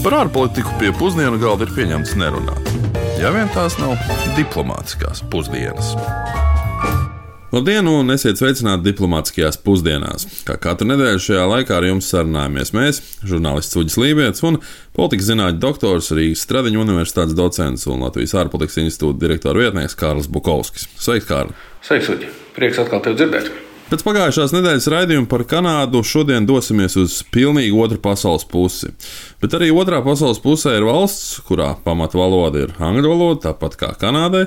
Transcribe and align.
Par 0.00 0.14
ārpolitiku 0.16 0.70
pie 0.80 0.94
pusdienu 0.96 1.36
galda 1.36 1.66
ir 1.66 1.74
pieņemts 1.76 2.14
nerunāt. 2.16 2.70
Ja 3.20 3.28
vien 3.34 3.50
tās 3.52 3.74
nav 3.76 4.00
diplomātiskās 4.32 5.20
pusdienas. 5.28 5.90
Labdien, 7.52 7.84
un 7.90 8.14
esiet 8.14 8.40
sveicināti 8.40 8.86
diplomātiskajās 8.86 9.60
pusdienās. 9.60 10.24
Kā 10.48 10.56
katru 10.62 10.88
nedēļu 10.88 11.20
šajā 11.26 11.44
laikā 11.52 11.76
ar 11.76 11.88
jums 11.90 12.08
sarunājamies 12.14 12.72
mēs, 12.78 13.04
žurnālists 13.28 13.76
Uģis 13.76 14.00
Lībijams 14.00 14.44
un 14.48 14.60
politikas 14.96 15.28
zinātņu 15.34 15.60
doktors 15.68 16.12
Rīgas 16.16 16.48
Stradiņu 16.48 16.80
universitātes 16.80 17.36
docents 17.36 17.84
un 17.90 18.06
Latvijas 18.06 18.38
ārpolitikas 18.40 18.80
institūta 18.86 19.26
direktora 19.26 19.66
vietnieks 19.66 20.00
Kārlis 20.00 20.32
Bukovskis. 20.32 20.88
Sveiks, 20.96 21.28
Kārli! 21.28 21.58
Sveiks, 21.84 22.08
Uģi! 22.16 22.32
Prieks 22.56 22.80
atkal 22.80 23.04
tevi 23.04 23.20
dzirdēt! 23.20 23.52
Pēc 23.90 24.04
pagājušās 24.06 24.52
nedēļas 24.54 24.84
raidījuma 24.92 25.26
par 25.26 25.42
Kanādu 25.50 26.04
šodien 26.06 26.44
dosimies 26.46 26.94
uz 27.00 27.16
pilnīgi 27.34 27.72
otru 27.74 27.98
pasaules 27.98 28.44
pusi. 28.46 28.92
Bet 29.42 29.56
arī 29.58 29.72
otrā 29.74 29.98
pasaules 30.04 30.38
pusē 30.44 30.76
ir 30.78 30.86
valsts, 30.86 31.40
kurā 31.48 31.72
pamatvaloda 31.82 32.68
ir 32.68 32.76
angļu 32.78 33.10
valoda, 33.10 33.40
tāpat 33.48 33.74
kā 33.80 33.88
Kanādai. 33.98 34.44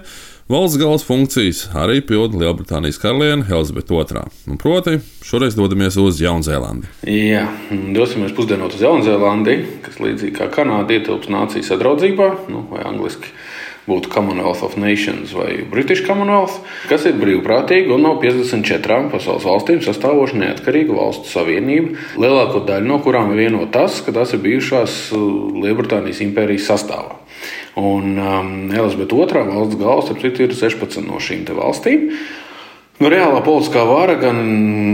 Valsts 0.48 0.80
galvas 0.80 1.04
funkcijas 1.04 1.66
arī 1.76 2.00
pilda 2.08 2.40
Lielbritānijas 2.40 3.02
karaliene 3.04 3.44
Elizabete 3.52 3.92
II. 3.92 4.24
Un 4.48 4.64
proti, 4.64 4.96
šoreiz 5.28 5.60
dodamies 5.60 6.00
uz 6.00 6.24
Jaunzēlandi. 6.24 6.88
Jā, 7.12 7.44
dosimies 8.00 8.32
pusdienot 8.38 8.78
uz 8.78 8.86
Jaunzēlandi, 8.88 9.58
kas 9.84 10.00
līdzīgi 10.00 10.38
kā 10.40 10.48
Kanāda 10.56 10.96
ietilps 10.96 11.28
nācijas 11.28 11.74
sadraudzībā, 11.74 12.30
nu, 12.48 12.64
vai 12.72 12.88
angliski 12.88 13.36
būtu 13.88 14.12
Commonwealth 14.14 14.64
of 14.64 14.78
Nations 14.80 15.34
vai 15.36 15.64
British 15.70 16.06
Commonwealth, 16.08 16.60
kas 16.90 17.08
ir 17.10 17.18
brīvprātīgi 17.20 17.92
un 17.94 18.06
no 18.06 18.16
54 18.22 19.10
pasaules 19.12 19.48
valstīm 19.48 19.82
sastāvoša 19.84 20.40
neatkarīga 20.40 20.96
valstu 20.96 21.32
savienība, 21.32 21.98
lielāko 22.20 22.64
daļu 22.68 22.90
no 22.90 23.02
kurām 23.04 23.34
vieno 23.36 23.66
tas, 23.74 24.00
ka 24.06 24.16
tās 24.16 24.36
ir 24.36 24.44
bijušās 24.46 25.02
uh, 25.16 25.26
Lielbritānijas 25.64 26.24
impērijas 26.24 26.70
sastāvā. 26.72 27.20
Un 27.80 28.16
um, 28.22 28.54
Elizabete 28.72 29.18
II 29.18 29.48
valsts 29.50 29.80
galva, 29.80 30.06
starp 30.06 30.22
citu, 30.22 30.46
ir 30.46 30.56
16 30.56 31.04
no 31.08 31.20
šīm 31.24 31.48
valstīm. 31.58 32.12
Nu, 33.04 33.10
reālā 33.12 33.42
politiskā 33.44 33.82
vara 33.84 34.14
gan 34.16 34.38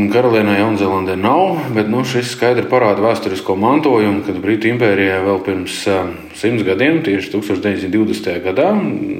karalienē 0.10 0.56
Jaunzēlandē 0.56 1.14
nav, 1.22 1.60
bet 1.76 1.92
nu, 1.94 2.00
šis 2.02 2.32
skaidri 2.34 2.64
parāda 2.66 3.04
vēsturisko 3.04 3.54
mantojumu, 3.54 4.24
kad 4.26 4.40
Britu 4.42 4.72
impērijai 4.72 5.20
vēl 5.28 5.38
pirms 5.46 5.76
uh, 5.86 6.08
simts 6.40 6.66
gadiem, 6.66 7.04
tieši 7.06 7.30
1920. 7.36 8.32
gadā, 8.48 8.72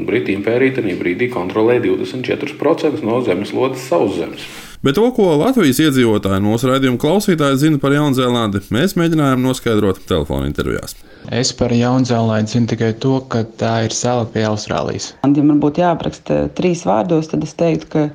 Britu 0.08 0.34
impērija 0.34 0.80
tajā 0.80 0.96
brīdī 0.98 1.28
kontrolēja 1.30 1.84
24% 1.86 3.06
no 3.06 3.20
zemeslodes 3.28 3.86
sauszemes. 3.92 4.48
Bet 4.82 4.98
to, 4.98 5.06
ko 5.14 5.36
Latvijas 5.38 5.84
iedzīvotāji 5.86 6.42
mūsu 6.48 6.72
raidījuma 6.72 6.98
klausītāji 7.06 7.62
zina 7.68 7.84
par 7.86 7.94
Jaunzēlandi, 7.94 8.64
mēs 8.74 8.98
mēģinājām 8.98 9.46
noskaidrot 9.46 10.02
telefona 10.10 10.50
intervijās. 10.50 10.98
Es 11.30 11.54
par 11.54 11.78
Jaunzēlandi 11.78 12.58
zinu 12.58 12.74
tikai 12.74 12.96
to, 12.98 13.20
ka 13.30 13.46
tā 13.62 13.84
ir 13.86 13.94
sala 13.94 14.26
pie 14.34 14.50
Austrālijas. 14.50 15.14
Ja 15.22 15.46
man 15.46 15.62
būtu 15.62 15.86
jāapraksta 15.86 16.48
trīs 16.58 16.88
vārdos, 16.90 17.30
tad 17.30 17.46
es 17.46 17.54
teiktu, 17.60 17.94
ka 17.94 18.08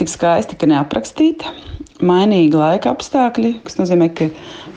tik 0.00 0.10
skaisti, 0.10 0.58
ka 0.58 0.68
neaprakstīta. 0.70 1.52
Mainīgi 2.04 2.58
laika 2.58 2.90
apstākļi, 2.90 3.54
kas 3.64 3.78
nozīmē, 3.78 4.10
ka 4.18 4.28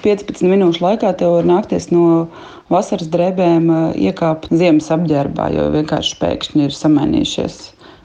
15 0.03 0.45
minūšu 0.45 0.83
laikā 0.85 1.11
tev 1.17 1.39
var 1.39 1.47
nākties 1.49 1.89
no 1.89 2.27
vasaras 2.71 3.09
drēbēm 3.11 3.71
iekāpt 3.97 4.51
ziemas 4.53 4.91
apģērbā, 4.93 5.49
jo 5.55 5.71
vienkārši 5.73 6.19
pēkšņi 6.21 6.67
ir 6.67 6.77
samainījušies 6.77 7.57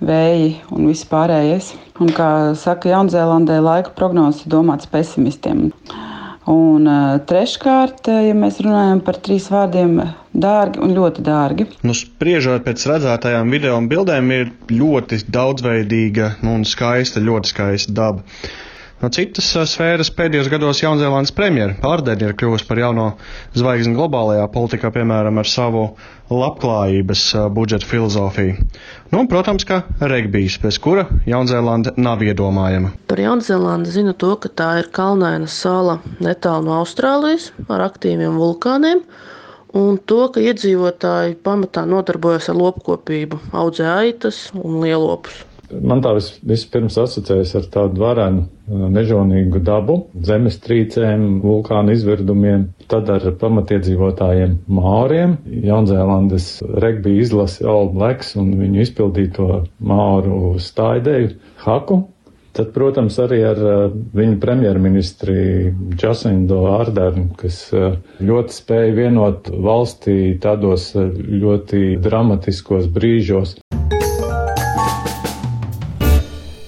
vēji 0.02 0.55
un 0.74 0.88
viss 0.90 1.06
pārējais. 1.08 1.72
Un, 2.02 2.10
kā 2.16 2.28
saka 2.58 2.90
Jaunzēlandē, 2.90 3.60
laika 3.62 3.92
prognozes 3.98 4.46
ir 4.46 4.55
domāts 4.56 4.88
pesimistiem. 4.90 5.68
Un 6.50 6.88
uh, 6.90 7.20
treškārt, 7.30 8.08
ja 8.10 8.32
mēs 8.34 8.56
runājam 8.64 9.02
par 9.06 9.20
trīs 9.22 9.44
vārdiem, 9.52 10.00
dārgi 10.34 10.80
un 10.82 10.94
ļoti 10.96 11.22
dārgi. 11.26 11.66
Nu, 11.86 11.94
spriežot 11.94 12.64
pēc 12.66 12.82
redzētajām 12.90 13.52
video 13.54 13.76
un 13.78 13.86
bildēm, 13.92 14.32
ir 14.34 14.50
ļoti 14.72 15.20
daudzveidīga 15.30 16.33
un 16.50 16.67
skaista, 16.67 17.22
ļoti 17.22 17.52
skaista 17.55 17.94
daba. 17.94 18.27
No 19.02 19.08
citas 19.11 19.48
sfēras 19.67 20.13
pēdējos 20.14 20.46
gados 20.52 20.79
Jaunzēlandes 20.79 21.33
premjera 21.35 21.74
pārdēļ 21.83 22.20
ir 22.23 22.35
kļuvusi 22.39 22.67
par 22.68 22.79
jauno 22.79 23.07
zvaigzni 23.58 23.96
globālajā 23.96 24.45
politikā, 24.55 24.92
piemēram, 24.95 25.40
ar 25.42 25.48
savu 25.51 25.80
labklājības 26.30 27.24
budžeta 27.57 27.89
filozofiju. 27.91 28.55
Nu, 29.11 29.24
un, 29.24 29.27
protams, 29.33 29.67
ka 29.67 29.80
regbijs, 30.12 30.61
bez 30.62 30.79
kura 30.86 31.08
Jaunzēlande 31.27 31.96
nav 31.98 32.23
iedomājama. 32.29 32.92
Par 33.11 33.24
Jaunzēlandi 33.24 33.91
zinu 33.98 34.14
to, 34.23 34.36
ka 34.45 34.52
tā 34.62 34.70
ir 34.85 34.92
kalnaina 34.95 35.51
sala 35.51 35.98
netālu 36.23 36.70
no 36.70 36.79
Austrālijas 36.79 37.51
ar 37.67 37.83
aktīviem 37.91 38.39
vulkāniem. 38.39 39.02
Un 39.83 39.96
to, 40.07 40.29
ka 40.30 40.39
iedzīvotāji 40.46 41.41
pamatā 41.42 41.89
nodarbojas 41.91 42.52
ar 42.55 42.61
lopkopību, 42.62 43.42
audzē 43.51 43.91
aitas 43.98 44.45
un 44.55 44.79
lielopus. 44.86 45.42
Man 45.80 46.02
tā 46.05 46.12
vispirms 46.18 46.98
asociējas 47.00 47.55
ar 47.58 47.68
tādu 47.72 48.02
varenu, 48.02 48.44
mežonīgu 48.92 49.62
dabu, 49.64 49.96
zemestrīcēm, 50.28 51.40
vulkānu 51.42 51.94
izvirdumiem, 51.96 52.66
tad 52.92 53.10
ar 53.12 53.24
pamatiedzīvotājiem 53.40 54.58
Mauriem. 54.68 55.38
Jaunzēlandes 55.64 56.48
regbija 56.84 57.24
izlasi 57.24 57.66
All 57.68 57.92
Blacks 57.94 58.34
un 58.40 58.52
viņu 58.61 58.84
izpildīto 58.84 59.62
Mauru 59.80 60.58
staidēju 60.61 61.36
Haku. 61.64 62.02
Tad, 62.52 62.68
protams, 62.74 63.16
arī 63.16 63.38
ar 63.48 63.61
viņu 64.12 64.36
premjerministri 64.42 65.36
Jacindu 65.96 66.66
Ardernu, 66.68 67.30
kas 67.40 67.62
ļoti 68.20 68.58
spēja 68.58 68.92
vienot 68.98 69.48
valstī 69.48 70.36
tādos 70.42 70.90
ļoti 70.92 71.94
dramatiskos 72.05 72.92
brīžos. 72.92 73.56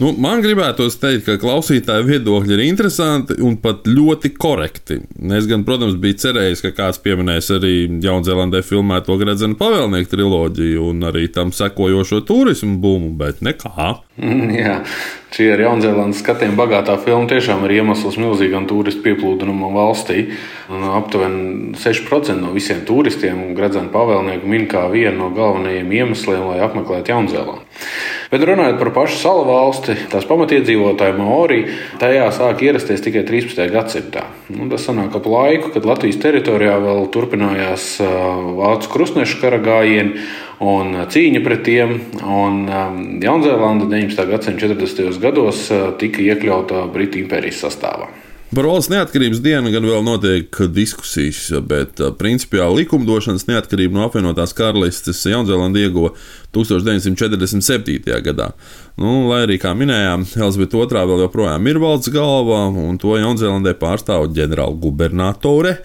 Nu, 0.04 0.10
man 0.20 0.42
gribētos 0.44 0.98
teikt, 1.00 1.22
ka 1.25 1.38
klausītāju 1.41 2.04
viedokļi 2.04 2.53
ir 2.59 2.62
interesanti 2.66 3.38
un 3.41 3.54
pat 3.62 3.87
ļoti 3.88 4.34
korekti. 4.37 4.98
Es 5.32 5.47
gan, 5.48 5.62
protams, 5.65 5.94
biju 6.03 6.19
cerējis, 6.20 6.60
ka 6.60 6.72
kāds 6.76 6.98
pieminēs 7.00 7.48
arī 7.56 7.87
Jaunzēlandē 8.04 8.60
filmēto 8.69 9.16
Gredzena 9.16 9.56
pavēlnieku 9.56 10.10
triloģiju 10.12 10.91
un 10.91 11.06
arī 11.09 11.25
tam 11.32 11.54
sekojošo 11.56 12.20
turismu 12.28 12.76
būmu, 12.82 13.14
bet 13.16 13.41
nekā. 13.47 13.94
Jā, 14.60 14.75
šī 15.32 15.47
ar 15.54 15.62
Jaunzēlandes 15.64 16.20
skatiem 16.20 16.53
bagātā 16.59 16.98
filma 17.00 17.25
tiešām 17.31 17.64
ir 17.64 17.78
iemesls 17.78 18.20
milzīgam 18.20 18.69
turistu 18.69 19.06
pieplūdumam 19.06 19.72
valstī. 19.72 20.26
Un 20.69 20.84
aptuveni 20.98 21.72
6% 21.81 22.37
no 22.43 22.53
visiem 22.53 22.84
turistiem 22.84 23.41
Gredzena 23.56 23.88
pavēlnieku 23.94 24.53
min 24.53 24.69
kā 24.69 24.84
vienu 24.93 25.22
no 25.22 25.32
galvenajiem 25.32 25.97
iemesliem, 26.03 26.44
lai 26.50 26.60
apmeklētu 26.69 27.16
Jaunzēlandi. 27.16 27.81
Bet 28.33 28.45
runājot 28.47 28.79
par 28.81 28.91
pašu 28.95 29.19
salu 29.21 29.45
valsti, 29.49 29.97
tās 30.12 30.27
pamatiedzīvotāji 30.29 31.17
Maori 31.19 31.61
tajā 32.01 32.31
sāk 32.35 32.65
ierasties 32.65 33.05
tikai 33.05 33.25
13. 33.29 33.67
gadsimtā. 33.73 34.25
Nu, 34.55 34.69
tas 34.73 34.87
sanāk 34.89 35.17
ap 35.19 35.29
laiku, 35.29 35.71
kad 35.75 35.87
Latvijas 35.89 36.21
teritorijā 36.23 36.79
vēl 36.83 37.07
turpinājās 37.15 37.89
vācu 38.01 38.93
krustnešu 38.95 39.41
kara 39.43 39.61
gājieni 39.65 40.25
un 40.65 41.05
cīņa 41.12 41.45
pret 41.45 41.65
tiem. 41.69 41.97
Un 42.25 42.65
Jaunzēlanda 43.23 43.89
19. 43.93 44.29
gadsimta 44.33 44.69
40. 44.69 45.19
gados 45.23 45.67
tika 46.01 46.25
iekļauta 46.25 46.87
Britu 46.95 47.21
impērijas 47.23 47.65
sastāvā. 47.67 48.09
Par 48.54 48.66
valsts 48.69 48.91
neatkarības 48.92 49.41
dienu 49.42 49.70
gan 49.72 49.87
vēl 49.88 50.03
notiek 50.06 50.59
diskusijas, 50.70 51.48
bet 51.66 51.98
principā 52.20 52.69
likumdošanas 52.70 53.48
neatkarību 53.48 53.97
no 53.97 54.04
apvienotās 54.06 54.54
karalistes 54.54 55.25
Jaunzēlanda 55.26 55.81
ieguva 55.82 56.12
1947. 56.54 58.04
gadā. 58.22 58.53
Nu, 59.00 59.25
lai 59.31 59.41
arī, 59.48 59.56
kā 59.59 59.72
minējām, 59.75 60.26
Elizabete 60.38 60.78
II 60.84 61.09
vēl 61.10 61.25
joprojām 61.25 61.66
ir 61.72 61.82
valsts 61.82 62.12
galva, 62.14 62.60
un 62.69 63.00
to 63.03 63.16
Jaunzēlandē 63.19 63.75
pārstāv 63.81 64.28
ģenerālgubernatore 64.37 65.78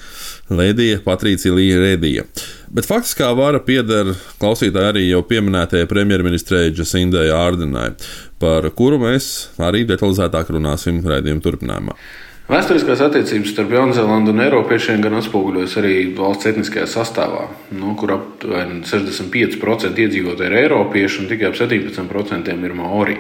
Lēdija 0.53 1.01
Patricija 1.07 1.57
Līja. 1.57 2.27
Bet 2.69 2.85
faktiskā 2.85 3.31
vara 3.39 3.63
pieder 3.65 4.13
klausītāji 4.37 4.93
arī 4.93 5.09
jau 5.09 5.25
pieminētajai 5.25 5.89
premjerministrei 5.89 6.69
Jasindai 6.69 7.31
Ārdenai, 7.33 7.95
par 8.37 8.69
kuru 8.77 9.01
mēs 9.01 9.49
arī 9.57 9.87
detalizētāk 9.89 10.53
runāsim 10.53 11.01
raidījuma 11.07 11.47
turpinājumā. 11.49 12.01
Vēsturiskās 12.49 13.03
attiecības 13.05 13.51
starp 13.53 13.75
Jaunzēlandu 13.75 14.31
un 14.33 14.41
Eiropiešiem 14.41 15.03
gan 15.03 15.19
atspoguļojas 15.19 15.75
arī 15.77 15.91
valsts 16.17 16.47
etniskajā 16.49 16.87
sastāvā, 16.89 17.43
no 17.77 17.91
kur 17.99 18.15
aptuveni 18.15 18.79
65% 18.89 20.01
iedzīvotāji 20.01 20.49
ir 20.49 20.55
Eiropieši 20.63 21.21
un 21.21 21.27
tikai 21.29 21.51
ap 21.51 21.59
17% 21.59 22.49
ir 22.49 22.73
Maori. 22.73 23.19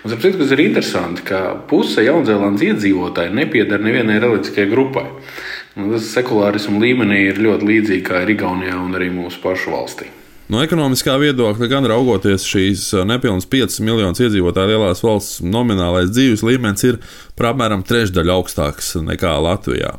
Un, 0.00 0.14
citu, 0.14 0.40
kas 0.40 0.56
ir 0.56 0.64
interesanti, 0.64 1.26
ka 1.28 1.42
puse 1.68 2.06
Jaunzēlandes 2.06 2.64
iedzīvotāji 2.70 3.36
nepiedara 3.42 3.84
nevienai 3.84 4.16
reliģiskajai 4.24 4.72
grupai. 4.72 5.04
Un 5.76 5.92
tas 5.92 6.08
sekulārismu 6.16 6.80
līmenī 6.80 7.26
ir 7.26 7.44
ļoti 7.44 7.68
līdzīgi 7.74 8.08
kā 8.08 8.24
ir 8.24 8.32
Igaunijā 8.38 8.80
un 8.80 8.96
arī 8.96 9.12
mūsu 9.12 9.44
pašu 9.44 9.76
valstī. 9.76 10.08
No 10.52 10.60
ekonomiskā 10.60 11.14
viedokļa, 11.16 11.64
gan 11.70 11.86
raugoties 11.88 12.42
šīs 12.44 12.90
nepilnas 13.08 13.46
5 13.48 13.78
miljonus 13.86 14.20
iedzīvotāju 14.20 14.68
lielās 14.68 15.00
valsts 15.00 15.38
nominālais 15.40 16.10
dzīves 16.12 16.42
līmenis 16.44 16.84
ir 16.90 16.98
par 17.38 17.54
apmēram 17.54 17.80
trešdaļu 17.88 18.34
augstāks 18.34 18.90
nekā 19.00 19.32
Latvijā. 19.46 19.94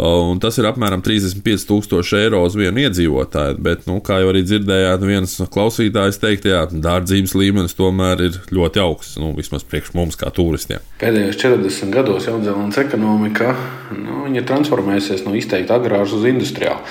Un 0.00 0.40
tas 0.42 0.56
ir 0.60 0.68
apmēram 0.68 1.02
35,000 1.04 2.18
eiro 2.20 2.42
uz 2.46 2.56
vienu 2.58 2.84
iedzīvotāju. 2.84 3.58
Bet, 3.62 3.86
nu, 3.90 3.98
kā 4.04 4.20
jau 4.22 4.30
arī 4.32 4.42
dzirdējāt, 4.46 5.04
viens 5.06 5.36
no 5.40 5.46
klausītājiem 5.52 6.18
teikt, 6.20 6.46
ka 6.48 6.66
dārdzības 6.72 7.34
līmenis 7.36 7.76
tomēr 7.78 8.24
ir 8.28 8.38
ļoti 8.54 8.82
augsts, 8.82 9.18
nu, 9.20 9.32
vismaz 9.36 9.64
priekš 9.68 9.92
mums, 9.98 10.18
kā 10.20 10.32
turistiem. 10.34 10.84
Pēdējos 11.00 11.38
40 11.40 11.94
gados 11.94 12.28
Jaunzēlandes 12.28 12.80
ekonomika 12.82 13.54
nu, 13.96 14.24
ir 14.32 14.46
transformējusies 14.48 15.24
no 15.26 15.34
izteikti 15.38 15.74
agrāras 15.74 16.14
uz 16.16 16.26
industriālu. 16.28 16.84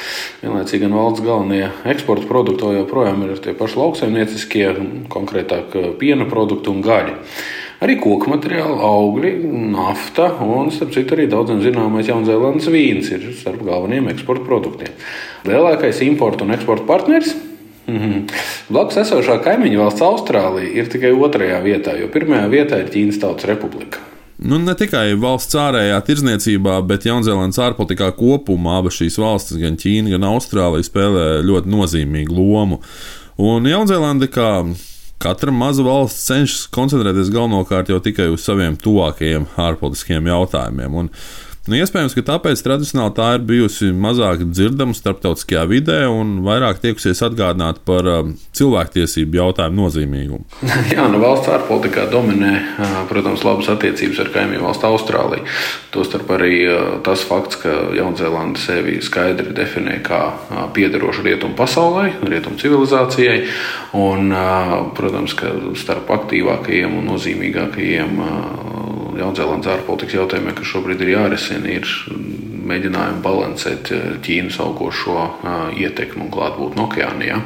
Vienlaicīgi 0.44 0.85
gan 0.85 0.97
valsts 0.97 1.25
galvenie 1.25 1.63
eksporta 1.89 2.29
produkti 2.29 2.75
joprojām 2.79 3.25
ir 3.27 3.39
tie 3.44 3.55
paši 3.57 3.79
lauksaimnieciskie, 3.79 4.67
konkrētāk 5.12 5.75
piena 6.01 6.27
produkti 6.29 6.73
un 6.73 6.83
gaļa 6.85 7.17
arī 7.83 7.95
koku 8.01 8.31
materiāli, 8.31 8.77
augļi, 8.89 9.33
nafta 9.73 10.29
un, 10.45 10.71
starp 10.73 10.93
citu, 10.95 11.15
arī 11.15 11.27
daudziem 11.31 11.61
zināmais 11.63 12.09
Jaunzēlandes 12.09 12.69
vīns 12.73 13.11
ir 13.15 13.29
starp 13.37 13.63
galvenajiem 13.67 14.11
eksporta 14.13 14.47
produktiem. 14.47 14.93
Lielākais 15.47 16.03
importa 16.05 16.45
un 16.47 16.55
eksporta 16.57 16.87
partneris. 16.89 17.35
Mhm. 17.89 18.27
Blakus 18.69 18.99
esošā 19.01 19.39
kaimiņu 19.41 19.79
valsts 19.81 20.05
Austrālija 20.05 20.75
ir 20.77 20.91
tikai 20.91 21.09
otrajā 21.15 21.57
vietā, 21.63 21.95
jo 21.97 22.11
pirmajā 22.13 22.45
vietā 22.51 22.83
ir 22.83 22.91
Ķīnas 22.93 23.17
Tautas 23.21 23.49
Republika. 23.49 24.03
Nu, 24.39 24.55
ne 24.63 24.71
tikai 24.77 25.17
valsts 25.19 25.57
ārējā 25.59 25.97
tirzniecībā, 26.07 26.77
bet 26.87 27.03
Jaunzēlandes 27.09 27.59
ārpolitikā 27.59 28.07
kopumā 28.15 28.77
abas 28.79 28.95
šīs 28.95 29.17
valstis, 29.19 29.59
gan 29.59 29.75
Ķīna, 29.79 30.13
gan 30.13 30.29
Austrālija, 30.29 30.87
spēlē 30.87 31.25
ļoti 31.43 31.73
nozīmīgu 31.73 32.37
lomu. 32.37 32.79
Un 33.39 33.67
Jaunzēlande, 33.67 34.29
kā 34.31 34.51
Katra 35.19 35.51
maza 35.51 35.83
valsts 35.83 36.30
cenšas 36.30 36.69
koncentrēties 36.71 37.27
galvenokārt 37.33 37.89
jau 37.92 37.98
tikai 38.00 38.30
uz 38.31 38.45
saviem 38.48 38.77
tuvākajiem 38.80 39.50
ārpolitiskiem 39.60 40.30
jautājumiem. 40.31 40.95
Un 40.95 41.10
Nu, 41.69 41.77
iespējams, 41.77 42.16
ka 42.18 42.24
tāpēc 42.25 42.63
tradicionāli 42.66 43.13
tā 43.13 43.27
ir 43.38 43.44
bijusi 43.45 43.92
mazāk 43.94 44.42
dzirdama 44.50 44.95
starptautiskajā 44.98 45.68
vidē 45.69 46.00
un 46.10 46.39
vairāk 46.42 46.80
tiekusies 46.81 47.21
atgādināt 47.27 47.83
par 47.86 48.07
um, 48.10 48.31
cilvēktiesību 48.57 49.38
jautājumu 49.38 49.83
nozīmīgumu. 49.83 50.63
Jā, 50.95 51.06
nu 51.13 51.19
valsts 51.21 51.51
ārpolitikā 51.54 52.07
dominē, 52.10 52.54
protams, 53.12 53.44
labas 53.45 53.69
attiecības 53.75 54.24
ar 54.24 54.31
kaimiņu 54.33 54.66
valstu 54.66 54.89
Austrāliju. 54.89 55.45
Tostarp 55.94 56.33
arī 56.39 56.56
tas 57.06 57.21
fakts, 57.30 57.62
ka 57.62 57.75
Jaunzēlanda 58.00 58.57
sevi 58.62 58.98
skaidri 59.06 59.54
definē 59.54 60.00
kā 60.06 60.24
piederošu 60.74 61.27
rietumu 61.27 61.54
pasaulē, 61.60 62.15
rietumu 62.25 62.57
civilizācijai. 62.62 63.44
Un, 64.00 64.33
protams, 64.98 65.38
ka 65.38 65.54
starp 65.77 66.10
aktīvākajiem 66.18 66.98
un 66.98 67.10
nozīmīgākajiem 67.13 68.22
Jaunzēlandes 69.17 69.71
ārpolitikas 69.73 70.17
jautājumiem, 70.19 70.56
kas 70.57 70.69
šobrīd 70.69 71.01
ir 71.06 71.13
jārisina, 71.15 71.71
ir 71.79 71.89
mēģinājumi 72.69 73.24
balansēt 73.25 73.92
eh, 73.95 74.07
Ķīnas 74.25 74.60
augošo 74.63 75.18
eh, 75.19 75.81
ietekmi 75.86 76.25
un 76.25 76.33
klātbūtni 76.33 76.83
okeānijā. 76.86 77.39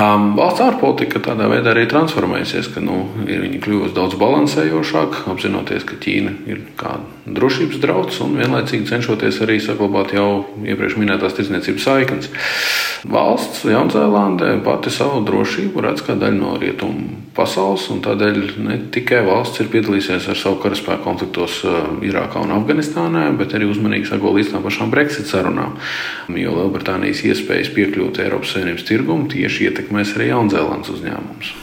Um, 0.00 0.30
valsts 0.38 0.64
ārpolitika 0.64 1.22
tādā 1.24 1.48
veidā 1.52 1.74
arī 1.74 1.86
transformēsies, 1.90 2.70
ka 2.74 2.82
nu, 2.84 3.04
viņi 3.24 3.60
kļuvusi 3.64 3.96
daudz 3.96 4.18
balansējošāka, 4.20 5.26
apzinoties, 5.34 5.86
ka 5.88 6.00
Ķīna 6.04 6.36
ir 6.50 6.64
kā 6.80 6.98
drošības 7.24 7.80
drauds 7.80 8.20
un 8.24 8.36
vienlaicīgi 8.40 8.88
cenšoties 8.90 9.40
arī 9.44 9.60
saglabāt 9.62 10.12
jau 10.16 10.44
iepriekš 10.64 10.98
minētās 11.00 11.36
tirdzniecības 11.38 11.86
saiknes. 11.88 12.32
Valsts 13.08 13.64
Jaunzēlandē 13.68 14.54
pati 14.64 14.92
savu 14.92 15.20
drošību 15.28 15.82
redz 15.84 16.04
kā 16.04 16.16
daļu 16.20 16.38
no 16.40 16.54
rietumu 16.60 17.20
pasaules, 17.36 17.86
un 17.92 18.00
tādēļ 18.04 18.38
ne 18.64 18.78
tikai 18.94 19.20
valsts 19.26 19.60
ir 19.60 19.68
piedalījusies 19.72 20.28
ar 20.32 20.38
savu 20.38 20.60
karaspēku 20.62 21.04
konfliktos 21.04 21.58
eh, 21.68 21.90
Irākā 22.08 22.40
un 22.44 22.54
Afganistānā, 22.56 23.26
bet 23.38 23.56
arī 23.56 23.68
uzmanīgi 23.68 24.08
sako 24.08 24.36
līdz 24.38 24.53
tām 24.54 24.64
pašām 24.64 24.94
Brexit 24.94 25.28
sarunām. 25.30 25.76
Jo 26.30 26.54
Lielbritānijas 26.56 27.24
iespējas 27.26 27.74
piekļūt 27.74 28.22
Eiropas 28.24 28.54
Savienības 28.54 28.88
tirgumu 28.88 29.28
tieši 29.34 29.68
ietekmēs 29.68 30.16
arī 30.16 30.30
Jaunzēlandes 30.30 30.94
uzņēmumus. 30.94 31.54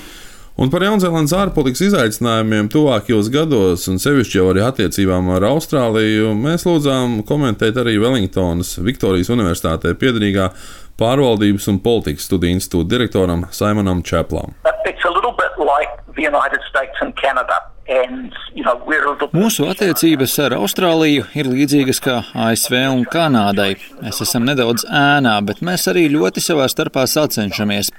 Un 0.62 0.70
par 0.70 0.84
Jaunzēlandes 0.84 1.32
ārpolitikas 1.34 1.82
izaicinājumiem 1.88 2.68
tuvākajos 2.70 3.32
gados, 3.34 3.88
un 3.90 3.98
sevišķi 4.04 4.38
jau 4.38 4.50
arī 4.52 4.62
attiecībām 4.68 5.32
ar 5.34 5.48
Austrāliju, 5.48 6.36
mēs 6.38 6.68
lūdzām 6.68 7.22
komentēt 7.26 7.80
arī 7.82 7.96
Wellingtonas 8.04 8.76
Viktorijas 8.84 9.32
Universitātē 9.34 9.96
piedarīgā 9.98 10.52
pārvaldības 11.02 11.66
un 11.72 11.80
politikas 11.82 12.28
studiju 12.30 12.60
institūta 12.60 12.92
direktoram 12.94 13.48
Simonam 13.56 14.04
Čeplam. 14.06 14.54
Like 15.62 16.02
Mūsu 19.34 19.66
attiecības 19.72 20.36
ar 20.44 20.54
Austrāliju 20.60 21.26
ir 21.38 21.50
līdzīgas 21.50 22.00
kā 22.04 22.18
ASV 22.46 22.76
un 22.92 23.02
Kanādai. 23.10 23.74
Mēs 24.04 24.22
esam 24.24 24.46
nedaudz 24.48 24.86
ēnā, 24.86 25.34
bet 25.48 25.64
mēs 25.66 25.88
arī 25.92 26.06
ļoti 26.14 26.44
savā 26.46 26.68
starpā 26.72 27.08
sacenšamies. 27.10 27.92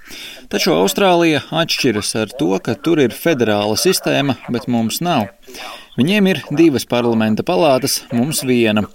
Taču 0.53 0.77
Austrālija 0.77 1.43
atšķiras 1.51 2.15
ar 2.23 2.33
to, 2.39 2.53
ka 2.63 2.77
tur 2.79 3.03
ir 3.03 3.17
federāla 3.17 3.77
sistēma, 3.81 4.39
bet 4.55 4.71
mums 4.71 5.03
nav. 5.05 5.29
Viņiem 5.99 6.29
ir 6.31 6.39
divas 6.57 6.87
parlamenta 6.89 7.45
palātas, 7.45 7.99
mums 8.17 8.41
viena. 8.49 8.87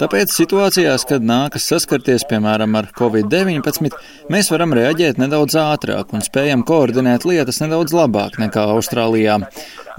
Tāpēc 0.00 0.32
situācijās, 0.32 1.04
kad 1.10 1.24
nākas 1.26 1.66
saskarties 1.68 2.24
piemēram 2.30 2.76
ar 2.78 2.88
covid-19, 2.96 3.92
mēs 4.32 4.48
varam 4.54 4.72
reaģēt 4.78 5.20
nedaudz 5.20 5.58
ātrāk 5.60 6.14
un 6.16 6.24
spējam 6.24 6.64
koordinēt 6.64 7.26
lietas 7.28 7.60
nedaudz 7.60 7.92
labāk 7.92 8.38
nekā 8.40 8.64
Austrālijā. 8.78 9.42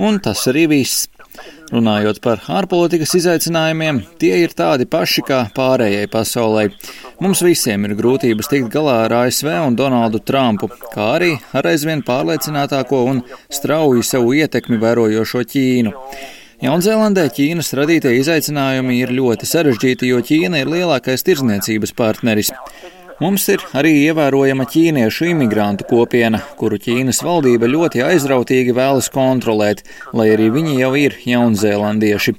Un 0.02 0.18
tas 0.24 0.48
arī 0.50 0.66
viss. 0.74 1.06
Runājot 1.70 2.18
par 2.26 2.42
ārpolitikas 2.50 3.12
izaicinājumiem, 3.20 4.02
tie 4.22 4.32
ir 4.42 4.56
tādi 4.58 4.88
paši 4.90 5.24
kā 5.28 5.44
pārējai 5.56 6.08
pasaulē. 6.10 6.66
Mums 7.22 7.44
visiem 7.46 7.86
ir 7.86 7.94
grūtības 8.00 8.50
tikt 8.50 8.72
galā 8.74 9.04
ar 9.06 9.16
ASV 9.20 9.52
un 9.68 9.78
Donaldu 9.78 10.24
Trumpu, 10.26 10.72
kā 10.96 11.12
arī 11.20 11.36
ar 11.54 11.70
aizvien 11.70 12.02
pārliecinātāko 12.08 13.04
un 13.12 13.22
strauji 13.54 14.06
savu 14.08 14.34
ietekmi 14.42 14.82
vērojošo 14.82 15.46
Ķīnu. 15.54 15.94
Jaunzēlandē 16.60 17.30
Ķīnas 17.32 17.70
radītie 17.78 18.18
izaicinājumi 18.18 18.98
ir 19.00 19.14
ļoti 19.16 19.48
sarežģīti, 19.48 20.10
jo 20.10 20.24
Ķīna 20.26 20.66
ir 20.66 20.74
lielākais 20.74 21.24
tirzniecības 21.24 21.94
partneris. 21.96 22.50
Mums 23.20 23.50
ir 23.52 23.60
arī 23.76 23.90
ievērojama 24.06 24.64
ķīniešu 24.72 25.26
imigrantu 25.34 25.84
kopiena, 25.90 26.40
kuru 26.56 26.78
Ķīnas 26.80 27.20
valdība 27.28 27.68
ļoti 27.68 28.00
aizrautīgi 28.06 28.72
vēlas 28.78 29.12
kontrolēt, 29.12 29.84
lai 30.16 30.30
arī 30.38 30.48
viņi 30.56 30.78
jau 30.80 30.94
ir 30.96 31.18
jaunzēlandieši. 31.28 32.38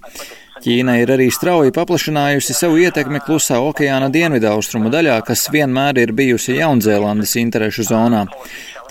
Ķīna 0.60 0.98
ir 1.00 1.08
arī 1.14 1.30
strauji 1.32 1.72
paplašinājusi 1.72 2.52
savu 2.52 2.82
ietekmi 2.82 3.22
klusā 3.24 3.56
okeāna 3.64 4.10
dienvidaustrumu 4.12 4.90
daļā, 4.92 5.14
kas 5.24 5.46
vienmēr 5.52 6.02
ir 6.02 6.12
bijusi 6.12 6.58
Jaunzēlandes 6.58 7.32
interešu 7.40 7.86
zonā. 7.88 8.26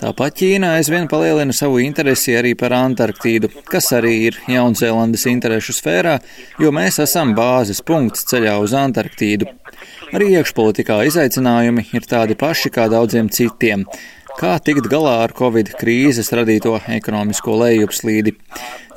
Tāpat 0.00 0.40
Ķīna 0.40 0.72
aizvien 0.80 1.06
palielina 1.06 1.54
savu 1.54 1.78
interesi 1.84 2.34
arī 2.34 2.56
par 2.58 2.74
Antarktīdu, 2.74 3.52
kas 3.70 3.92
arī 3.94 4.16
ir 4.30 4.40
Jaunzēlandes 4.50 5.28
interešu 5.30 5.76
sfērā, 5.76 6.16
jo 6.58 6.74
mēs 6.74 6.98
esam 7.04 7.36
bāzes 7.38 7.84
punkts 7.86 8.26
ceļā 8.32 8.56
uz 8.64 8.74
Antarktīdu. 8.74 9.46
Arī 10.10 10.32
iekšpolitikā 10.40 11.04
izaicinājumi 11.06 11.86
ir 11.94 12.08
tādi 12.10 12.34
paši 12.40 12.74
kā 12.74 12.90
daudziem 12.90 13.30
citiem 13.30 13.86
kā 14.38 14.52
tikt 14.62 14.86
galā 14.92 15.16
ar 15.24 15.32
Covid 15.36 15.72
krīzes 15.80 16.30
radīto 16.36 16.76
ekonomisko 16.92 17.56
lejupslīdi. 17.60 18.34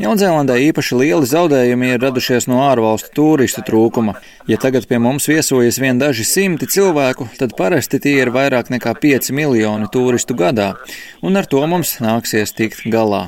Jaunzēlandē 0.04 0.58
īpaši 0.70 0.98
lieli 1.00 1.30
zaudējumi 1.30 1.94
ir 1.94 2.02
radušies 2.04 2.50
no 2.52 2.62
ārvalstu 2.66 3.14
turistu 3.18 3.64
trūkuma. 3.66 4.18
Ja 4.50 4.60
tagad 4.62 4.88
pie 4.90 5.00
mums 5.02 5.30
viesojas 5.32 5.80
vien 5.82 6.02
daži 6.02 6.26
simti 6.28 6.70
cilvēku, 6.70 7.30
tad 7.40 7.56
parasti 7.58 8.02
tie 8.04 8.18
ir 8.22 8.34
vairāk 8.36 8.74
nekā 8.74 8.96
5 9.00 9.32
miljoni 9.34 9.90
turistu 9.94 10.38
gadā, 10.38 10.74
un 11.22 11.40
ar 11.40 11.50
to 11.50 11.64
mums 11.68 11.98
nāksies 12.04 12.54
tikt 12.58 12.86
galā. 12.94 13.28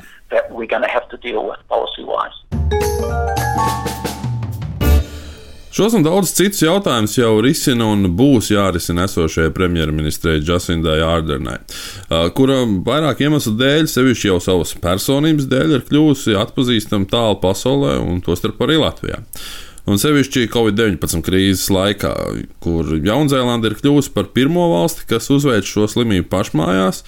Šos 5.75 5.91
un 5.97 6.05
daudz 6.05 6.29
citus 6.31 6.61
jautājumus 6.63 7.17
jau 7.17 7.33
risina 7.43 7.89
un 7.91 8.07
būs 8.15 8.47
jārisina 8.53 9.09
esošajai 9.09 9.51
premjerministrei 9.57 10.39
Jasindai 10.39 11.01
Ardernai, 11.03 11.57
kura 12.37 12.61
vairāk 12.85 13.25
iemeslu 13.25 13.57
dēļ, 13.59 13.89
sevišķi 13.91 14.29
jau 14.29 14.37
savas 14.45 14.71
personības 14.79 15.49
dēļ, 15.51 15.73
ir 15.75 15.83
kļuvusi 15.89 16.37
atpazīstama 16.39 17.09
tālu 17.11 17.41
pasaulē 17.43 17.97
un 18.05 18.23
tostarp 18.23 18.63
arī 18.63 18.79
Latvijā. 18.79 19.19
Un 19.85 19.99
sevišķi 19.99 20.47
Covid-19 20.55 21.19
krīzes 21.27 21.67
laikā, 21.69 22.13
kur 22.63 22.95
Jaunzēlanda 22.95 23.67
ir 23.67 23.75
kļuvusi 23.81 24.15
par 24.15 24.31
pirmo 24.31 24.69
valsti, 24.71 25.03
kas 25.11 25.27
uzveic 25.35 25.67
šo 25.67 25.89
slimību 25.91 26.31
pašmājās, 26.31 27.03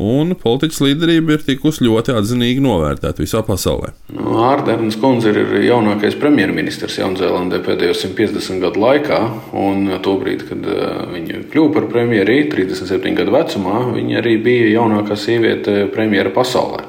un 0.00 0.34
politiķa 0.38 0.86
līderība 0.86 1.36
ir 1.36 1.44
tikusi 1.44 1.84
ļoti 1.86 2.14
atzinīgi 2.16 2.62
novērtēta 2.64 3.22
visā 3.22 3.42
pasaulē. 3.46 3.92
Nu, 4.16 4.38
Ārdernas 4.48 4.96
kundze 5.00 5.34
ir 5.34 5.54
jaunākais 5.66 6.16
premjerministrs 6.20 6.98
Jaunzēlandē 7.02 7.60
pēdējo 7.66 7.96
150 8.00 8.64
gadu 8.64 8.82
laikā, 8.84 9.20
un 9.60 9.90
tobrīd, 10.04 10.46
kad 10.48 10.70
eh, 10.72 10.86
viņa 11.14 11.44
kļuva 11.52 11.74
par 11.76 11.90
premjeri 11.92 12.42
37 12.52 13.18
gadu 13.20 13.36
vecumā, 13.36 13.82
viņa 13.98 14.22
arī 14.22 14.38
bija 14.42 14.72
jaunākā 14.78 15.18
sieviete 15.20 15.84
premjera 15.94 16.32
pasaulē. 16.34 16.86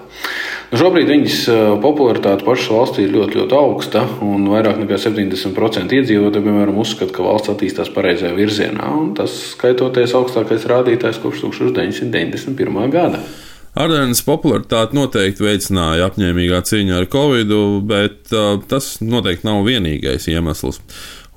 Šobrīd 0.72 1.10
viņas 1.12 1.38
popularitāte 1.84 2.46
pašas 2.48 2.70
valstī 2.72 3.04
ir 3.04 3.12
ļoti, 3.12 3.42
ļoti 3.42 3.56
augsta, 3.58 4.06
un 4.24 4.46
vairāk 4.48 4.78
nekā 4.80 4.96
70% 5.04 5.98
iedzīvotāji, 5.98 6.46
piemēram, 6.46 6.78
uzskata, 6.80 7.12
ka 7.18 7.26
valsts 7.26 7.52
attīstās 7.52 7.92
pareizajā 7.92 8.32
virzienā, 8.38 8.88
un 8.96 9.10
tas 9.18 9.36
skaitoties 9.52 10.16
augstākais 10.16 10.68
rādītājs 10.72 11.20
kopš 11.20 11.44
1991. 11.50 12.88
gada. 12.94 13.20
Ardēnas 13.72 14.24
popularitāti 14.28 14.96
noteikti 14.96 15.44
veicināja 15.44 16.08
apņēmīgā 16.08 16.64
cīņa 16.68 16.98
ar 17.02 17.08
covid, 17.12 17.52
bet 17.88 18.32
uh, 18.36 18.58
tas 18.72 18.94
noteikti 19.04 19.48
nav 19.48 19.64
vienīgais 19.68 20.28
iemesls. 20.32 20.80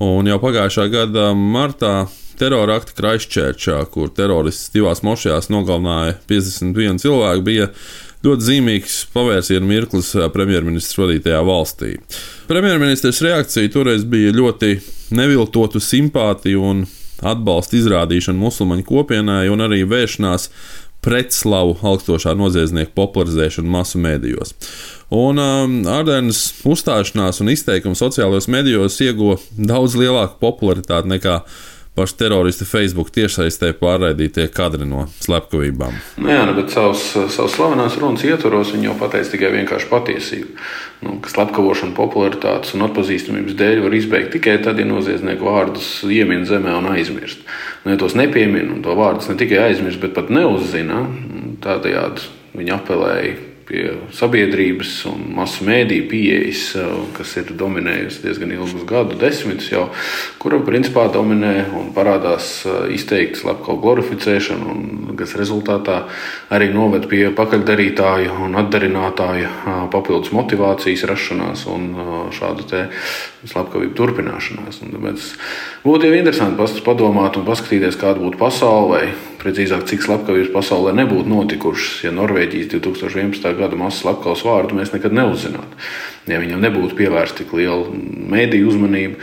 Un 0.03 0.27
jau 0.27 0.41
pagājušā 0.43 0.89
gada 0.91 1.29
martā 1.35 2.09
terora 2.39 2.81
akta 2.81 2.97
Kraisčērčā, 2.99 3.77
kur 3.95 4.11
terorists 4.11 4.73
divās 4.75 5.05
mošajās 5.07 5.51
nogalināja 5.55 6.17
51 6.31 6.99
cilvēku, 7.03 7.47
bija 7.47 7.69
ļoti 8.25 8.49
zīmīgs 8.49 8.99
pavērsienu 9.15 9.69
mirklis 9.69 10.13
premjerministra 10.35 11.05
vadītajā 11.05 11.41
valstī. 11.47 11.95
Premjerministrs 12.51 13.23
reakcija 13.25 13.73
toreiz 13.73 14.05
bija 14.09 14.35
ļoti 14.35 14.79
neviltotu 15.15 15.83
simpātiju 15.83 16.65
un 16.65 16.87
atbalstu 17.25 17.79
izrādīšana 17.79 18.41
musulmaņu 18.41 18.87
kopienai 18.89 19.47
un 19.53 19.65
arī 19.65 19.85
vēršanās 19.89 20.49
pretslavu 21.05 21.77
augstošā 21.85 22.33
noziedznieka 22.39 22.95
popularizēšanu 22.97 23.69
masu 23.71 24.01
mēdījos. 24.01 24.55
Un 25.15 25.41
um, 25.41 25.77
Ardēnas 25.91 26.41
uzstāšanās 26.65 27.43
un 27.45 27.53
izteikumi 27.53 27.99
sociālajos 27.99 28.49
medijos 28.53 28.97
ieguva 29.05 29.37
daudz 29.59 29.99
lielāku 30.01 30.41
popularitāti 30.41 31.13
nekā 31.13 31.43
paši 31.95 32.17
teroristi 32.19 32.67
Facebook 32.67 33.13
tiešsaistē 33.15 33.71
pārraidītie 33.79 34.49
kadri 34.55 34.87
no 34.89 35.05
slepkavībām. 35.23 35.95
Nu 36.19 36.33
jā, 36.33 36.43
nu, 36.49 36.57
bet 36.59 36.75
savas, 36.75 37.05
savas 37.35 37.55
slavenās 37.55 37.99
runas 38.03 38.25
ietvaros 38.27 38.75
viņi 38.75 38.89
jau 38.91 38.97
pateica 38.99 39.35
tikai 39.35 39.53
vienkārši 39.55 39.91
patiesību. 39.93 40.51
Nu, 41.07 41.17
ka 41.23 41.31
slepkavošana 41.31 41.95
popularitātes 41.97 42.75
un 42.75 42.87
atpazīstamības 42.89 43.57
dēļ 43.61 43.83
var 43.87 43.97
izbeigt 43.97 44.33
tikai 44.35 44.59
tad, 44.65 44.83
ja 44.83 44.89
noziedznieku 44.91 45.47
vārdus 45.47 45.89
iemin 46.11 46.47
zemē 46.51 46.75
un 46.81 46.91
aizmirst. 46.97 47.47
Nu, 47.85 47.95
ja 47.95 48.01
tos 48.01 48.19
nepiemin 48.19 48.73
un 48.75 48.85
to 48.85 48.99
vārdus 48.99 49.31
ne 49.31 49.39
tikai 49.39 49.63
aizmirst, 49.69 50.03
bet 50.03 50.17
pat 50.19 50.33
neuzzina, 50.35 51.05
tādējādi 51.65 52.31
viņi 52.59 52.75
apelēja 52.75 53.35
pie 53.69 53.85
sabiedrības 54.15 54.93
un 55.11 55.23
masu 55.37 55.65
mēdīju 55.67 56.07
pieejas, 56.11 56.63
eh, 56.77 56.93
kas 57.17 57.35
ir 57.41 57.53
dominējusi 57.59 58.23
diezgan 58.25 58.53
ilgus 58.53 58.85
gadu 58.89 59.17
desmitus 59.21 59.71
jau, 59.73 59.89
kura 60.39 60.61
principā 60.65 61.07
dominē 61.13 61.71
un 61.79 61.93
parādās 61.97 62.67
eh, 62.67 62.95
izteikti 62.95 63.41
slepkavu 63.41 63.81
glorificēšana, 63.85 64.71
un 64.75 65.17
kas 65.19 65.37
rezultātā 65.41 66.05
arī 66.55 66.71
noved 66.75 67.09
pie 67.09 67.29
pakaļdarītāju 67.37 68.41
un 68.47 68.59
atdarinātāju 68.63 69.51
eh, 69.51 69.85
papildus 69.93 70.35
motivācijas 70.37 71.07
rašanās 71.11 71.67
un 71.71 71.93
šādu 72.35 72.67
slepkavību 73.45 73.95
turpināšanās. 73.99 74.83
Un 74.85 74.97
tāpēc 74.97 75.29
būtu 75.85 76.09
jau 76.09 76.19
interesanti 76.19 76.83
padomāt 76.85 77.39
un 77.39 77.47
paskatīties, 77.49 78.01
kāda 78.01 78.21
būtu 78.21 78.41
pasaule 78.41 79.05
Precīzāk, 79.45 79.83
cik 79.91 80.01
slepkavības 80.07 80.55
pasaulē 80.55 80.95
nebūtu 80.97 81.29
notikušas, 81.29 81.99
ja 82.07 82.13
Norvēģijas 82.17 82.71
2011. 82.73 83.51
gada 83.59 83.77
masas 83.77 84.01
slepkavas 84.01 84.45
vārdu 84.47 84.79
mēs 84.79 84.95
nekad 84.95 85.13
neuzzinātu. 85.13 85.83
Ja 86.33 86.39
viņam 86.41 86.65
nebūtu 86.65 86.97
pievērsta 86.97 87.43
tik 87.43 87.53
liela 87.59 87.85
mēdīju 88.33 88.71
uzmanība, 88.73 89.21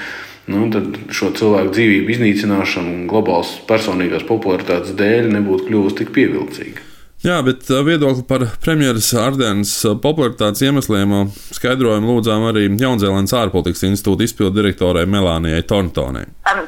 nu, 0.54 0.68
tad 0.74 1.00
šo 1.10 1.32
cilvēku 1.42 1.74
dzīvību 1.74 2.14
iznīcināšana 2.14 3.10
globālas 3.10 3.56
personīgās 3.66 4.28
popularitātes 4.30 4.94
dēļ 5.02 5.34
nebūtu 5.40 5.72
kļuvusi 5.72 6.02
tik 6.04 6.14
pievilcīga. 6.14 6.91
Jā, 7.22 7.36
bet 7.46 7.68
uh, 7.70 7.84
viedokli 7.86 8.24
par 8.26 8.48
premjeras 8.66 9.12
Ardēnas 9.14 9.76
uh, 9.86 9.94
popularitātes 10.02 10.64
iemesliem 10.66 11.12
uh, 11.14 11.28
skaidrojumu 11.54 12.16
lūdzām 12.16 12.48
arī 12.50 12.64
Jaunzēlandes 12.82 13.36
ārpolitikas 13.38 13.86
institūta 13.86 14.26
izpildu 14.26 14.56
direktorai 14.58 15.04
Melānijai 15.06 15.62
Torntonai. 15.70 16.24
Um, 16.50 16.64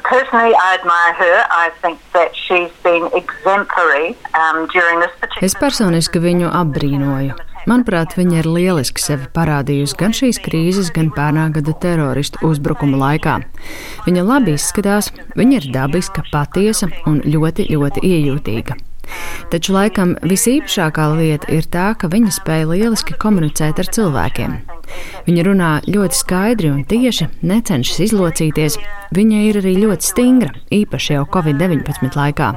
um 4.38 5.02
es 5.42 5.58
personiski 5.58 6.22
viņu 6.22 6.54
apbrīnoju. 6.62 7.34
Manuprāt, 7.66 8.14
viņa 8.14 8.44
ir 8.44 8.52
lieliski 8.54 9.02
sevi 9.02 9.26
parādījusi 9.34 9.98
gan 9.98 10.14
šīs 10.14 10.38
krīzes, 10.44 10.94
gan 10.94 11.10
pērnā 11.18 11.50
gada 11.58 11.74
teroristu 11.82 12.46
uzbrukuma 12.46 13.02
laikā. 13.08 13.40
Viņa 14.06 14.22
labi 14.30 14.54
izskatās, 14.54 15.10
viņa 15.34 15.62
ir 15.64 15.70
dabiska, 15.74 16.28
patiesa 16.30 16.94
un 17.10 17.24
ļoti, 17.26 17.72
ļoti 17.74 18.06
iejūtīga. 18.06 18.93
Taču 19.52 19.74
laikam 19.76 20.14
visīpašākā 20.24 21.08
lieta 21.18 21.50
ir 21.54 21.68
tā, 21.70 21.92
ka 21.98 22.10
viņa 22.12 22.32
spēja 22.34 22.68
lieliski 22.72 23.16
komunicēt 23.20 23.80
ar 23.82 23.90
cilvēkiem. 23.96 24.56
Viņa 25.28 25.46
runā 25.46 25.70
ļoti 25.88 26.20
skaidri 26.20 26.72
un 26.72 26.84
tieši, 26.88 27.30
necenšas 27.46 28.04
izlocīties. 28.08 28.78
Viņa 29.14 29.42
ir 29.48 29.60
arī 29.62 29.76
ļoti 29.84 30.10
stingra, 30.10 30.54
īpaši 30.82 31.18
jau 31.18 31.26
Covid-19 31.36 32.18
laikā. 32.18 32.54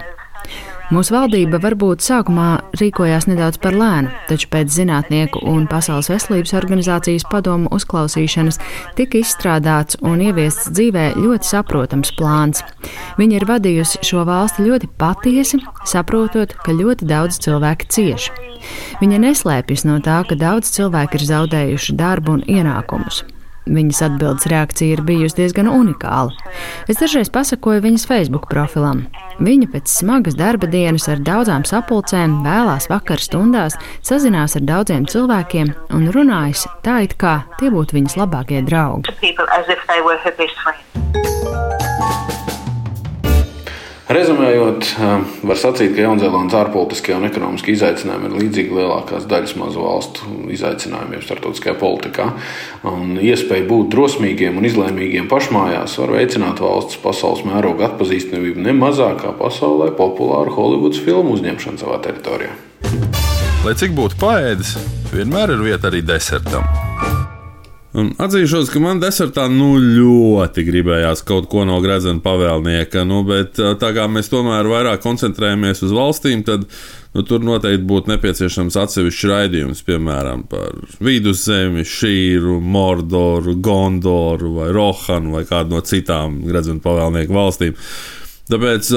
Mūsu 0.88 1.12
valdība 1.12 1.60
varbūt 1.60 2.00
sākumā 2.00 2.46
rīkojās 2.80 3.26
nedaudz 3.28 3.58
par 3.60 3.76
lēnu, 3.76 4.08
taču 4.30 4.48
pēc 4.54 4.72
zinātnieku 4.72 5.42
un 5.52 5.66
Pasaules 5.68 6.08
veselības 6.08 6.54
organizācijas 6.56 7.26
padomu 7.28 7.68
uzklausīšanas 7.76 8.62
tika 8.96 9.20
izstrādāts 9.20 10.00
un 10.00 10.24
ieviests 10.24 10.72
dzīvē 10.72 11.10
ļoti 11.20 11.52
saprotams 11.52 12.16
plāns. 12.16 12.64
Viņa 13.20 13.36
ir 13.42 13.48
vadījusi 13.52 14.04
šo 14.08 14.24
valsti 14.32 14.64
ļoti 14.70 14.88
patiesi, 14.96 15.60
saprotot, 15.84 16.56
ka 16.64 16.80
ļoti 16.80 17.12
daudz 17.12 17.44
cilvēku 17.44 17.92
cieš. 17.92 18.32
Viņa 19.04 19.26
neslēpjas 19.28 19.84
no 19.92 20.00
tā, 20.00 20.22
ka 20.24 20.40
daudz 20.40 20.72
cilvēku 20.72 21.20
ir 21.20 21.32
zaudējuši 21.34 22.00
darbu 22.00 22.40
un 22.40 22.48
ienākumus. 22.48 23.26
Viņas 23.68 24.02
atbildes 24.08 24.48
reakcija 24.52 24.98
ir 24.98 25.04
bijusi 25.08 25.42
diezgan 25.42 25.70
unikāla. 25.72 26.32
Es 26.88 27.00
dažreiz 27.02 27.30
pasakoju 27.34 27.84
viņas 27.84 28.08
Facebook 28.10 28.48
profilam. 28.52 29.06
Viņa 29.44 29.70
pēc 29.74 29.92
smagas 29.92 30.38
darba 30.40 30.70
dienas 30.72 31.08
ar 31.12 31.22
daudzām 31.22 31.66
sapulcēm, 31.68 32.40
vēlās 32.46 32.90
vakar 32.92 33.22
stundās 33.22 33.78
sazinās 34.06 34.58
ar 34.58 34.66
daudziem 34.68 35.06
cilvēkiem 35.10 35.74
un 35.94 36.08
runājas 36.16 36.66
tā, 36.86 37.02
it 37.06 37.18
kā 37.22 37.42
tie 37.60 37.70
būtu 37.74 38.00
viņas 38.00 38.18
labākie 38.22 38.64
draugi. 38.66 39.14
Rezumējot, 44.08 44.86
eh, 45.04 45.24
var 45.44 45.58
sacīt, 45.60 45.92
ka 45.92 46.06
Jaunzēlandes 46.06 46.56
ārpolitiskie 46.56 47.12
un 47.18 47.28
ekonomiskie 47.28 47.74
izaicinājumi 47.76 48.30
ir 48.30 48.38
līdzīgi 48.40 48.78
lielākās 48.78 49.28
daļas 49.28 49.56
mazu 49.60 49.84
valstu 49.84 50.32
izaicinājumiem 50.56 51.26
starptautiskajā 51.26 51.76
politikā. 51.82 52.30
Un 52.88 53.20
iespēja 53.20 53.68
būt 53.68 53.92
drosmīgiem 53.92 54.62
un 54.62 54.70
izlēmīgiem 54.70 55.28
pašmājās 55.28 56.00
var 56.00 56.16
veicināt 56.16 56.64
valsts 56.64 57.04
pasaules 57.04 57.44
mēroga 57.44 57.92
atpazīstamību 57.92 58.64
ne 58.64 58.80
mazāk 58.80 59.26
kā 59.26 59.36
pasaulē 59.36 59.92
populāru 60.00 60.56
Holivudas 60.56 61.04
filmu 61.04 61.36
uzņemšanu 61.36 61.84
savā 61.84 62.00
teritorijā. 62.08 62.56
Lai 63.68 63.76
cik 63.76 63.92
būtu 63.92 64.16
paēdis, 64.24 64.78
vienmēr 65.12 65.58
ir 65.58 65.68
vieta 65.68 65.92
arī 65.92 66.06
desertam. 66.08 66.87
Atzīšos, 67.96 68.68
ka 68.68 68.82
man 68.84 69.00
desertā 69.00 69.46
nu, 69.48 69.78
ļoti 69.80 70.66
gribējās 70.68 71.22
kaut 71.26 71.46
ko 71.50 71.64
no 71.66 71.78
gredzena 71.82 72.20
pavēlnieka, 72.22 73.06
nu, 73.08 73.22
bet 73.26 73.56
tā 73.56 73.92
kā 73.96 74.10
mēs 74.12 74.28
tomēr 74.30 74.68
vairāk 74.68 75.00
koncentrējamies 75.06 75.86
uz 75.88 75.94
valstīm, 75.96 76.44
tad 76.46 76.66
nu, 77.16 77.24
tur 77.24 77.46
noteikti 77.48 77.88
būtu 77.88 78.12
nepieciešams 78.12 78.76
atsevišķs 78.84 79.30
raidījums, 79.32 79.86
piemēram, 79.88 80.44
par 80.52 80.76
viduszemi, 81.00 81.88
Šīru, 81.88 82.60
Mordoru, 82.60 83.56
Gondoru 83.64 84.52
vai 84.60 84.68
Rohanu 84.76 85.38
vai 85.38 85.46
kādu 85.48 85.78
no 85.78 85.82
citām 85.88 86.42
gredzena 86.46 86.84
pavēlnieku 86.84 87.40
valstīm. 87.40 87.80
Tāpēc 88.52 88.92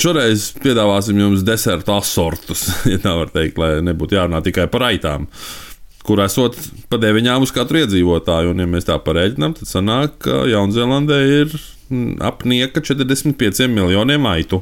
šoreiz 0.00 0.48
piedāvāsim 0.64 1.20
jums 1.20 1.44
deserta 1.44 2.00
asortus, 2.00 2.66
ja 2.92 2.96
tā 3.04 3.14
var 3.20 3.30
teikt, 3.36 3.60
lai 3.60 3.76
nebūtu 3.84 4.16
jārunā 4.16 4.40
tikai 4.48 4.66
par 4.72 4.88
aitām 4.88 5.28
kur 6.04 6.20
esot 6.24 6.56
pa 6.92 7.00
deviņām 7.00 7.44
uz 7.46 7.52
katru 7.54 7.80
iedzīvotāju. 7.84 8.52
Un, 8.52 8.64
ja 8.64 8.70
mēs 8.70 8.88
tā 8.88 8.98
pareiķinām, 9.00 9.56
tad 9.58 9.70
sanāk, 9.70 10.18
ka 10.26 10.42
Jaunzēlandē 10.50 11.20
ir 11.40 11.54
mm, 11.88 12.18
apnieka 12.24 12.82
45 12.84 13.68
miljoniem 13.72 14.28
aitu. 14.28 14.60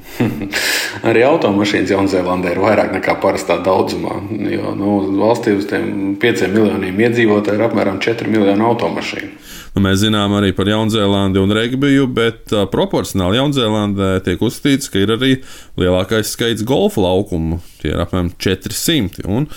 Arī 1.09 1.25
automašīnas 1.27 1.91
Jaunzēlandē 1.97 2.55
ir 2.55 2.63
vairāk 2.63 2.95
nekā 2.95 3.17
parastā 3.23 3.59
daudzumā. 3.65 4.21
Jo 4.53 4.77
nu, 4.79 4.97
valstī 5.19 5.57
uz 5.59 5.67
tiem 5.71 6.15
5 6.23 6.47
miljoniem 6.55 7.07
iedzīvotāju 7.09 7.59
ir 7.59 7.67
apmēram 7.67 7.99
4 8.03 8.31
miljoni 8.31 8.69
automašīnu. 8.71 9.35
Nu, 9.73 9.81
mēs 9.81 10.03
zinām 10.03 10.35
arī 10.37 10.51
par 10.53 10.69
Jaunzēlandi 10.69 11.41
un 11.41 11.55
Regbiju, 11.57 12.05
bet 12.13 12.53
uh, 12.53 12.67
proporcionāli 12.69 13.39
Jaunzēlandē 13.41 14.11
tiek 14.27 14.43
uzskatīts, 14.45 14.91
ka 14.93 15.01
ir 15.01 15.15
arī 15.15 15.31
lielākais 15.81 16.35
skaits 16.37 16.67
golfa 16.69 17.01
laukumu. 17.01 17.63
Tie 17.81 17.95
ir 17.95 18.03
apmēram 18.05 18.35
400. 18.37 19.25
Un, 19.33 19.49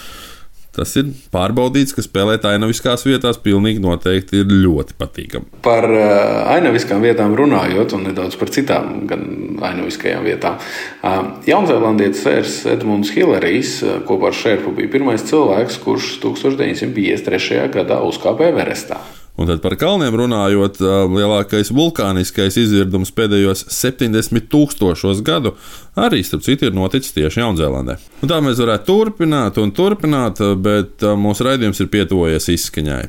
Tas 0.75 0.91
ir 0.99 1.11
pārbaudīts, 1.31 1.95
ka 1.95 2.03
spēlēt 2.03 2.45
ainaviskās 2.49 3.05
vietās 3.07 3.39
pilnīgi 3.41 3.79
noteikti 3.83 4.41
ir 4.41 4.51
ļoti 4.51 4.97
patīkami. 4.99 5.61
Par 5.65 5.87
uh, 5.87 6.03
ainaviskām 6.51 7.03
vietām 7.05 7.35
runājot, 7.39 7.95
un 7.95 8.09
nedaudz 8.09 8.35
par 8.39 8.51
citām 8.51 9.05
gan 9.09 9.25
ainaviskajām 9.63 10.27
vietām. 10.27 10.59
Uh, 10.99 11.35
Jaunzēlandietis 11.47 12.25
Sērs 12.25 12.61
Edmunds 12.75 13.13
Hilarijs 13.15 13.77
uh, 13.85 13.99
kopā 14.07 14.33
ar 14.33 14.39
Šerpu 14.43 14.75
bija 14.75 14.91
pirmais 14.97 15.23
cilvēks, 15.27 15.79
kurš 15.85 16.17
1953. 16.25 17.69
gadā 17.75 18.03
uzkāpa 18.03 18.51
Everestā. 18.51 18.99
Un 19.35 19.49
tad 19.49 19.59
par 19.63 19.75
kalniem 19.75 20.15
runājot, 20.15 20.77
lielākais 21.11 21.71
vulkāniskais 21.75 22.55
izvirdums 22.61 23.11
pēdējos 23.15 23.65
70 23.73 24.47
tūkstošos 24.51 25.19
gadu 25.27 25.51
arī, 25.99 26.21
starp 26.23 26.45
citu, 26.45 26.69
ir 26.69 26.77
noticis 26.77 27.11
tieši 27.17 27.41
Jaunzēlandē. 27.43 27.97
Un 28.23 28.31
tā 28.31 28.39
mēs 28.43 28.61
varētu 28.63 28.87
turpināt 28.87 29.59
un 29.59 29.73
turpināt, 29.75 30.39
bet 30.63 31.03
mūsu 31.19 31.49
raidījums 31.49 31.83
ir 31.83 31.91
pietuvojies 31.91 32.47
izskaņai. 32.55 33.01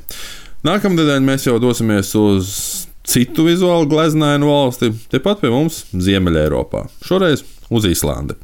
Nākamnedēļ 0.66 1.22
mēs 1.22 1.46
jau 1.46 1.60
dosimies 1.62 2.10
uz 2.18 2.50
citu 3.06 3.46
vizuāli 3.46 3.86
gleznainu 3.92 4.50
valsti, 4.50 4.90
tepat 5.12 5.44
pie 5.44 5.52
mums, 5.54 5.84
Ziemeļā 5.94 6.48
Eiropā. 6.48 6.88
Šoreiz 7.06 7.46
uz 7.70 7.86
Īslandi. 7.86 8.34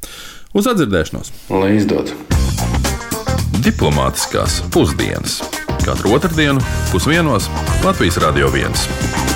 Uz 0.54 0.70
atdzirdēšanos! 0.70 1.34
Lai 1.50 1.74
izdodas! 1.80 2.14
Diplomātiskās 3.62 4.60
pusdienas 4.74 5.40
katru 5.84 6.14
otrdienu 6.14 6.60
pusdienos 6.92 7.50
Latvijas 7.84 8.16
Radio 8.16 8.48
1. 8.48 9.31